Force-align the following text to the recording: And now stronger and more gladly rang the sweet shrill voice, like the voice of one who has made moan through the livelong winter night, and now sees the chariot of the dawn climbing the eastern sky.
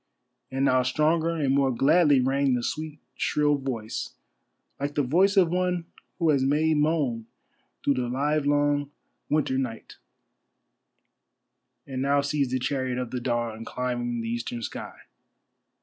And 0.49 0.65
now 0.65 0.81
stronger 0.81 1.29
and 1.35 1.53
more 1.53 1.69
gladly 1.71 2.21
rang 2.21 2.55
the 2.55 2.63
sweet 2.63 2.97
shrill 3.13 3.53
voice, 3.53 4.15
like 4.79 4.95
the 4.95 5.03
voice 5.03 5.37
of 5.37 5.49
one 5.51 5.85
who 6.17 6.31
has 6.31 6.41
made 6.43 6.77
moan 6.77 7.27
through 7.83 7.93
the 7.93 8.07
livelong 8.09 8.89
winter 9.29 9.59
night, 9.59 9.97
and 11.85 12.01
now 12.01 12.21
sees 12.21 12.49
the 12.49 12.57
chariot 12.57 12.97
of 12.97 13.11
the 13.11 13.19
dawn 13.21 13.63
climbing 13.63 14.21
the 14.21 14.27
eastern 14.29 14.63
sky. 14.63 15.01